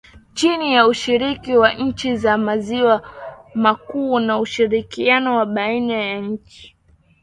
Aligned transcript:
chini 0.33 0.73
ya 0.73 0.87
ushirika 0.87 1.59
wa 1.59 1.73
nchi 1.73 2.15
za 2.17 2.37
maziwa 2.37 3.09
makuu 3.55 4.19
na 4.19 4.39
ushirikiano 4.39 5.37
wa 5.37 5.45
baina 5.45 5.93
ya 5.93 6.21
nchi 6.21 6.75